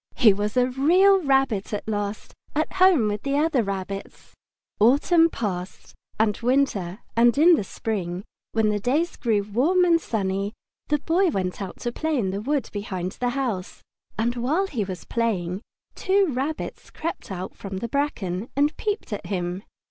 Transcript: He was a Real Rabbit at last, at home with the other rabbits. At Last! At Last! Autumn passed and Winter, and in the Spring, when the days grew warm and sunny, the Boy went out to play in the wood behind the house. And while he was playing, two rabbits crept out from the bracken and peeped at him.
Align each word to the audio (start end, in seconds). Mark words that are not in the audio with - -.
He 0.15 0.33
was 0.33 0.57
a 0.57 0.67
Real 0.67 1.21
Rabbit 1.21 1.75
at 1.75 1.87
last, 1.87 2.33
at 2.55 2.73
home 2.81 3.07
with 3.07 3.21
the 3.21 3.37
other 3.37 3.61
rabbits. 3.61 4.01
At 4.03 4.13
Last! 4.15 4.33
At 4.33 4.81
Last! 4.81 4.81
Autumn 5.13 5.29
passed 5.29 5.95
and 6.19 6.37
Winter, 6.39 6.99
and 7.15 7.37
in 7.37 7.53
the 7.53 7.63
Spring, 7.63 8.23
when 8.51 8.69
the 8.69 8.79
days 8.79 9.15
grew 9.15 9.43
warm 9.43 9.85
and 9.85 10.01
sunny, 10.01 10.53
the 10.87 10.97
Boy 10.97 11.29
went 11.29 11.61
out 11.61 11.77
to 11.81 11.91
play 11.91 12.17
in 12.17 12.31
the 12.31 12.41
wood 12.41 12.67
behind 12.73 13.11
the 13.19 13.29
house. 13.37 13.83
And 14.17 14.35
while 14.37 14.65
he 14.65 14.83
was 14.83 15.03
playing, 15.05 15.61
two 15.93 16.33
rabbits 16.33 16.89
crept 16.89 17.31
out 17.31 17.53
from 17.55 17.77
the 17.77 17.87
bracken 17.87 18.49
and 18.55 18.75
peeped 18.77 19.13
at 19.13 19.27
him. 19.27 19.61